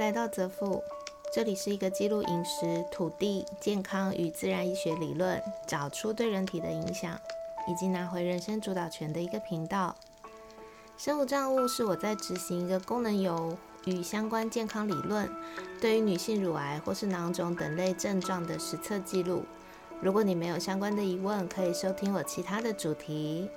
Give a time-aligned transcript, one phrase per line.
[0.00, 0.82] 来到泽富，
[1.30, 7.20] 这里是一个记录饮食、土地、健康与自然医学理论，找出对人体的影响，
[7.68, 9.94] 以及拿回人生主导权的一个频道。
[10.96, 15.30] 生物账务是我在执行一个功能油与相关健康理论，
[15.82, 19.44] 对于女性乳癌或是囊肿等类症状的实测记录。
[20.00, 23.50] 如果你没有相关的疑问，可以收听我其他的主题。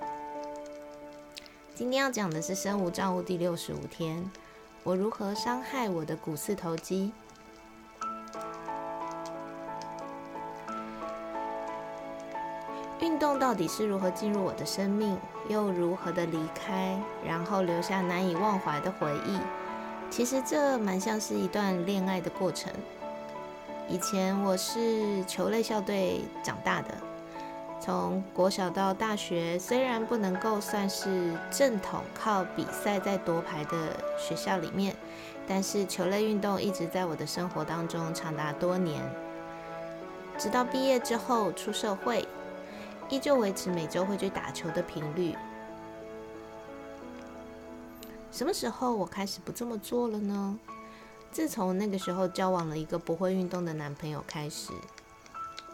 [1.74, 4.30] 今天要讲的是生物账务第六十五天。
[4.84, 7.10] 我如何伤害我的股四头肌？
[13.00, 19.40] 运动到底是如何进入我的生命，又如何的离开，然后留下难以忘怀的回忆？
[20.10, 22.70] 其实这蛮像是一段恋爱的过程。
[23.88, 26.94] 以前我是球类校队长大的。
[27.84, 34.96] 从国小到大学，虽然不能够算是正统靠比赛在夺牌的学校里面，
[35.46, 39.02] 但是球类运动一直在我的生活当中长达多年。
[40.38, 42.26] 直到毕业之后出社会，
[43.10, 45.36] 依旧维持每周会去打球的频率。
[48.32, 50.58] 什么时候我开始不这么做了呢？
[51.30, 54.72] 自从那个时候交往了一个不会运动的男朋友开始。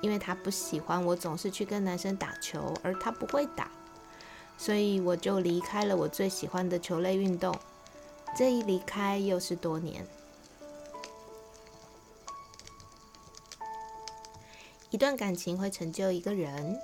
[0.02, 3.70] 因为他不喜欢我总是去跟男生打球，而他不会打，
[4.56, 7.56] 所以我就离开了我最喜欢的球类运动。
[8.36, 10.06] 这一离开又是多年。
[14.90, 16.80] 一段感情会成就一个人，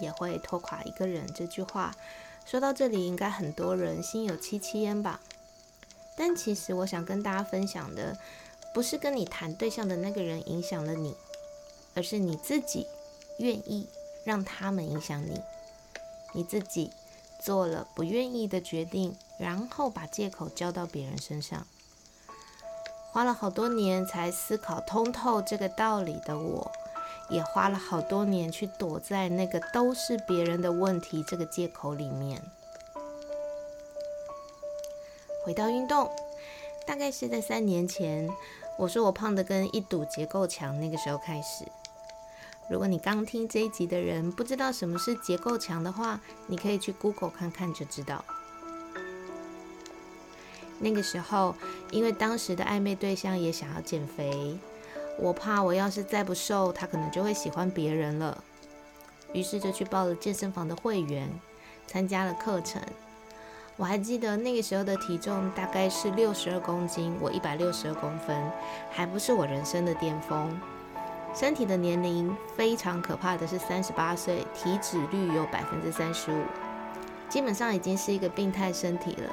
[0.00, 1.26] 也会拖垮一个人。
[1.34, 1.94] 这句话
[2.46, 5.20] 说到这里，应该很多人心有戚戚焉吧？
[6.16, 8.16] 但其实我想跟大家分享的，
[8.74, 11.16] 不是跟你谈对象的那个人影响了你。
[11.94, 12.86] 而是你自己
[13.38, 13.88] 愿意
[14.24, 15.40] 让他们影响你，
[16.32, 16.90] 你自己
[17.40, 21.66] 做了不愿意的决定，然后把借口交到别人身上，
[23.12, 26.70] 花了好多年才思考通透这个道理的我，
[27.30, 32.42] 也花了好多年去躲在那个都是别人的问题这个借口里面。
[35.44, 36.10] 回到运动，
[36.86, 38.28] 大概是在三年前，
[38.76, 41.64] 我说我胖的跟一堵结构墙，那个时候开始。
[42.70, 48.22] 如果你刚听这一集的人不知道什么是结构墙的话，你可以去 Google 看看就知道。
[50.78, 51.54] 那个时候，
[51.90, 54.58] 因为当时的暧昧对象也想要减肥，
[55.18, 58.44] 我怕我要是再不瘦，他可能就会喜欢别人了。
[59.32, 61.28] 于是就去报了健身房的会员，
[61.86, 62.80] 参加了课程。
[63.76, 68.36] 我还记得那个时候的体重大概是六十二公斤，我一百六十二公分，
[68.90, 70.58] 还不是我人生的巅峰。
[71.34, 76.42] 身体的年龄非常可怕的是三十八岁，体脂率有百分之三十五，
[77.28, 79.30] 基本上已经是一个病态身体了。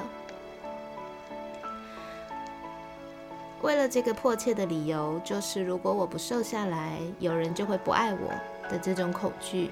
[3.62, 8.30] 为了这个迫切的理由，就是如果我不瘦下来，有人就会不爱我
[8.70, 9.70] 的这种恐惧，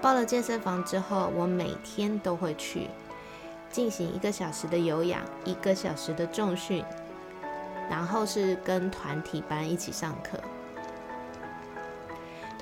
[0.00, 2.88] 报了健身房之后，我每天都会去
[3.70, 6.82] 进行一个小时的有氧，一个小时的重训，
[7.90, 10.38] 然后是跟团体班一起上课。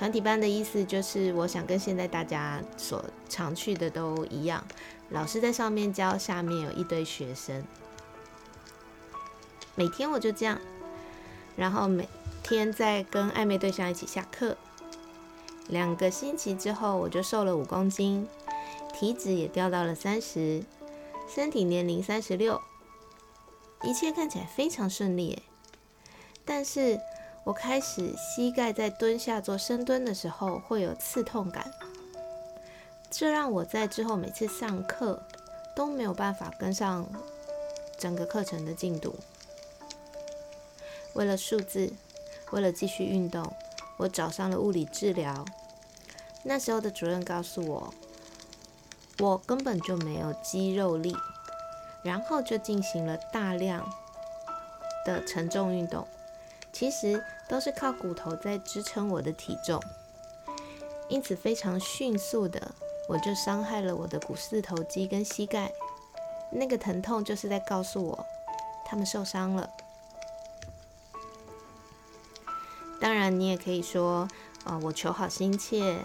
[0.01, 4.65] 团体班的意思就是，我想跟现在大家所常去的都一样，
[5.11, 7.63] 老师在上面教，下面有一堆学生。
[9.75, 10.59] 每天我就这样，
[11.55, 12.09] 然后每
[12.43, 14.57] 天在跟暧昧对象一起下课。
[15.69, 18.27] 两个星期之后，我就瘦了五公斤，
[18.95, 20.65] 体脂也掉到了三十，
[21.29, 22.59] 身体年龄三十六，
[23.83, 25.43] 一切看起来非常顺利。
[26.47, 26.99] 但是。
[27.45, 31.73] 我开始膝盖在蹲下做深蹲的时候会有刺痛感，
[33.11, 35.23] 这让我在之后每次上课
[35.75, 37.07] 都没有办法跟上
[37.99, 39.17] 整个课程的进度。
[41.15, 41.93] 为了数字，
[42.53, 43.53] 为了继续运动，
[43.97, 45.45] 我找上了物理治疗。
[46.43, 47.93] 那时候的主任告诉我，
[49.19, 51.17] 我根本就没有肌肉力，
[52.03, 53.91] 然后就进行了大量
[55.05, 56.07] 的承重运动。
[56.73, 59.83] 其实都是靠骨头在支撑我的体重，
[61.09, 62.73] 因此非常迅速的，
[63.09, 65.73] 我就伤害了我的股四头肌跟膝盖。
[66.53, 68.27] 那个疼痛就是在告诉我，
[68.85, 69.71] 他们受伤了。
[73.01, 74.29] 当然，你也可以说，
[74.65, 75.97] 呃，我求好心切，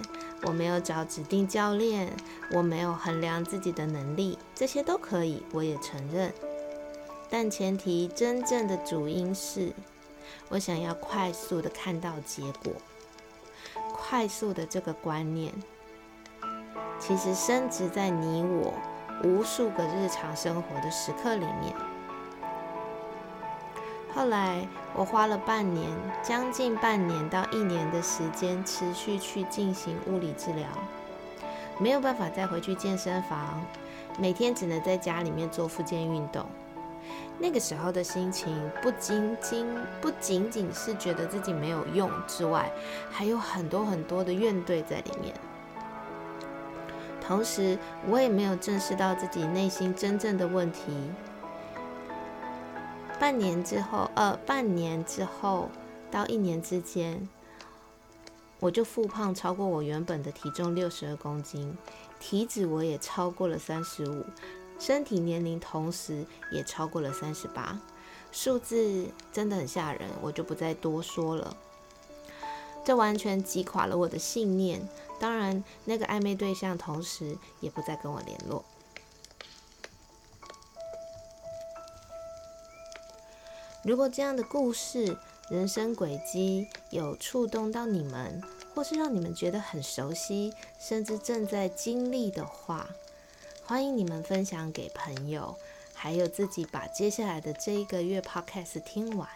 [0.44, 2.12] 我没有找指定教练，
[2.52, 6.34] 我没有衡量自己的能力，这些都可以，我也承认。
[7.30, 9.74] 但前提，真正的主因是。
[10.50, 12.74] 我想要快速的看到结果，
[13.94, 15.54] 快速的这个观念，
[17.00, 18.74] 其实深植在你我
[19.24, 21.74] 无数个日常生活的时刻里面。
[24.14, 25.90] 后来我花了半年，
[26.24, 30.68] 将近半年到一年的时间，持续去进行物理治疗，
[31.80, 33.62] 没有办法再回去健身房，
[34.18, 36.46] 每天只能在家里面做复健运动。
[37.38, 39.68] 那个时候的心情，不仅仅
[40.02, 42.72] 不仅仅是觉得自己没有用之外，
[43.12, 45.34] 还有很多很多的怨怼在里面。
[47.22, 50.82] 同时，我也没有正视到自己内心真正的问题。
[53.20, 55.70] 半年之后，呃，半年之后
[56.12, 57.28] 到一年之间，
[58.60, 61.76] 我就复胖超过我原本的体重六十二公斤，
[62.20, 64.26] 体脂我也超过了三十五，
[64.80, 67.80] 身体年龄同时也超过了三十八，
[68.32, 71.56] 数字真的很吓人，我就不再多说了。
[72.84, 74.88] 这完全击垮了我的信念。
[75.20, 78.64] 当然，那个暧昧对象同时也不再跟我联络。
[83.82, 85.18] 如果这样的故事、
[85.50, 88.44] 人生轨迹有触动到你们，
[88.74, 92.90] 或是让你们觉得很熟悉，甚至正在经历的话，
[93.68, 95.56] 欢迎你们分享给朋友，
[95.96, 99.28] 还有自己把接下来的这一个月 Podcast 听完。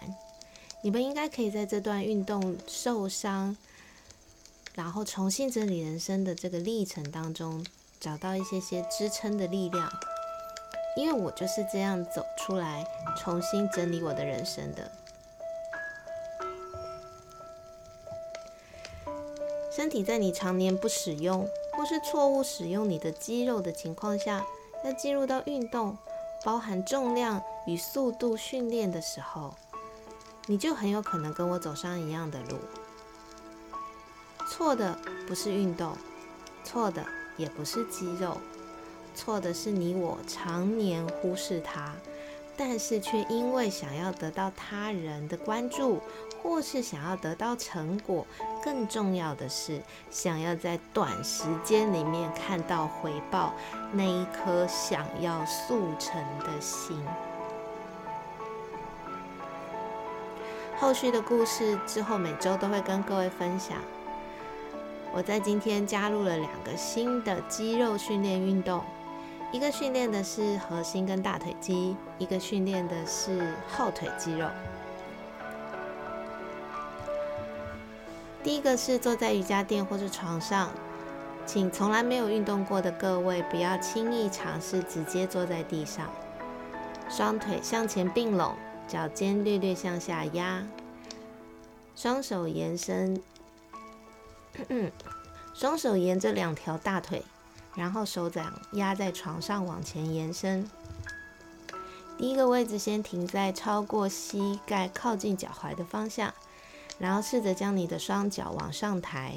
[0.81, 3.58] 你们应该可以在这段运动受伤，
[4.76, 7.66] 然后重新整理人生的这个历程当中，
[8.00, 9.92] 找到一些些支撑的力量。
[10.96, 12.86] 因为我就是这样走出来，
[13.18, 14.92] 重新整理我的人生的。
[19.72, 21.50] 身体在你常年不使用，
[21.80, 24.46] 或是错误使用你的肌肉的情况下，
[24.84, 25.98] 要进入到运动，
[26.44, 29.56] 包含重量与速度训练的时候。
[30.46, 32.58] 你就很有可能跟我走上一样的路。
[34.50, 35.96] 错的不是运动，
[36.66, 37.06] 错的
[37.38, 38.36] 也不是肌肉，
[39.16, 41.96] 错的是你我常年忽视它，
[42.58, 46.02] 但是却因为想要得到他人的关注，
[46.42, 48.26] 或是想要得到成果，
[48.64, 53.54] 更重要的是想要在短时间里面看到回报，
[53.92, 57.02] 那一颗想要速成的心。
[60.80, 63.78] 后续的故事之后每周都会跟各位分享。
[65.12, 68.82] 我在今天加入了两个新的肌肉训练运动，
[69.52, 74.48] 一个训练的是核心跟大腿肌，一个训练的是后腿肌肉。
[78.44, 80.70] 第一个是坐在瑜伽垫或是床上，
[81.46, 86.10] 请从来没有运动过的各位不要轻易尝试直接坐在地上，
[87.10, 88.56] 双腿向前并拢。
[88.88, 90.66] 脚尖略略向下压，
[91.96, 93.22] 双手延伸，
[95.54, 97.24] 双手沿着两条大腿，
[97.76, 100.68] 然后手掌压在床上往前延伸。
[102.18, 106.34] 第一个位置先停在超过膝盖、靠近脚踝的方向，
[107.00, 109.36] 然后试着将你的双脚往上抬。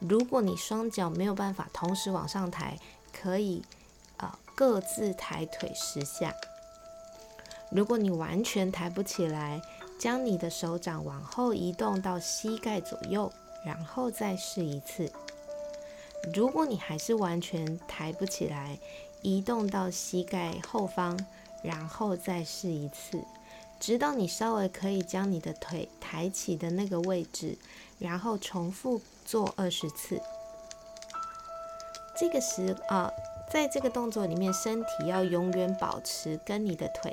[0.00, 2.78] 如果你双脚没有办法同时往上抬，
[3.12, 3.62] 可以
[4.16, 6.34] 呃各自抬腿十下。
[7.70, 9.60] 如果你完全抬不起来，
[9.98, 13.30] 将你的手掌往后移动到膝盖左右，
[13.64, 15.12] 然后再试一次。
[16.34, 18.78] 如果你还是完全抬不起来，
[19.22, 21.18] 移动到膝盖后方，
[21.62, 23.22] 然后再试一次，
[23.80, 27.56] 直到你稍微可以将你的腿抬起的那个位置，
[27.98, 30.20] 然后重复做二十次。
[32.14, 33.10] 这个时啊，
[33.50, 37.10] 在这个动作里面，身体要永远保持跟你的腿。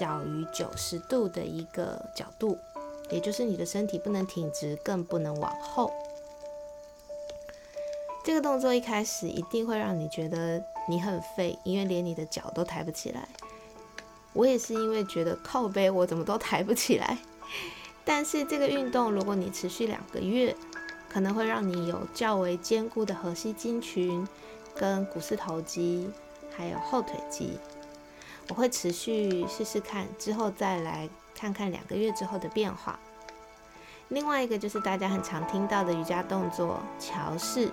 [0.00, 2.58] 小于九十度的一个角度，
[3.10, 5.92] 也就是你的身体不能挺直，更不能往后。
[8.24, 13.28] 这个动作一开始一定会让你觉得你很废，因为连你的脚都抬不起来。
[14.38, 17.18] 我也是因为觉得靠背我怎么都抬不起来。
[18.04, 20.54] 但是这个运动如果你持续两个月，
[21.08, 24.24] 可能会让你有较为坚固的核心肌群、
[24.76, 26.08] 跟股四头肌，
[26.56, 27.58] 还有后腿肌。
[28.48, 32.96] 我会持续试试看，之后再来看看两个月之后的变化。
[34.06, 37.68] 另外一个就是大家很常听到的瑜伽动作桥式，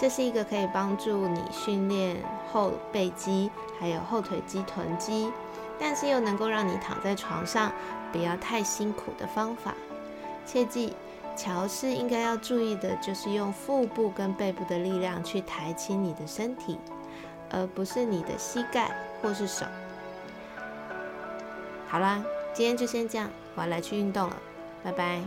[0.00, 2.16] 这是一个可以帮助你训练
[2.52, 5.32] 后背肌还有后腿肌臀肌，
[5.78, 7.72] 但是又能够让你躺在床上
[8.12, 9.74] 不要太辛苦的方法。
[10.44, 10.94] 切记，
[11.36, 16.78] 桥式应该要注意的就是用腹部跟背部的力量去抬起你的身体，
[17.50, 18.90] 而不是你的膝盖
[19.20, 19.66] 或是手。
[21.88, 22.22] 好啦，
[22.54, 24.36] 今天就先这样，我要来去运动了，
[24.82, 25.20] 拜拜。